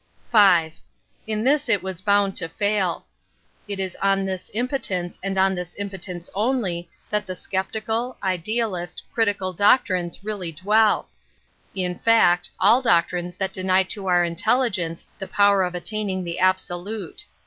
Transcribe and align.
V. 0.31 0.71
In 1.27 1.43
this 1.43 1.69
it 1.69 1.83
was 1.83 2.01
bound 2.01 2.35
to 2.37 2.49
faiL 2.49 3.03
It 3.67 3.79
is 3.79 3.95
on 4.01 4.25
this 4.25 4.49
impotence 4.55 5.19
and 5.21 5.37
on 5.37 5.53
this 5.53 5.75
impotence 5.75 6.27
only 6.33 6.89
that 7.11 7.27
the 7.27 7.35
sceptical, 7.35 8.17
idealist, 8.23 9.03
critical 9.13 9.53
doctrines 9.53 10.23
really 10.23 10.53
dwell: 10.53 11.07
in 11.75 11.99
fact, 11.99 12.49
all 12.59 12.81
doctrines 12.81 13.35
that 13.35 13.53
deny 13.53 13.83
to 13.83 14.07
our 14.07 14.23
intelligence 14.23 15.05
the 15.19 15.27
power 15.27 15.61
of 15.61 15.75
attaining 15.75 16.23
the 16.23 16.39
absolute. 16.39 17.27